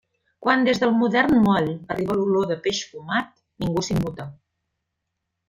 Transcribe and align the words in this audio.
Quan 0.43 0.63
des 0.67 0.79
del 0.83 0.93
modern 1.01 1.37
moll 1.47 1.69
arriba 1.97 2.15
l'olor 2.21 2.49
de 2.53 2.57
peix 2.65 2.81
fumat, 2.95 3.31
ningú 3.67 3.85
s'immuta. 3.91 4.29